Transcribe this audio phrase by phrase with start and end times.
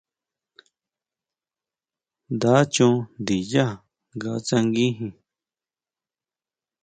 [2.33, 3.65] Nda chon ndinyá
[4.13, 5.13] nga tsanguijin.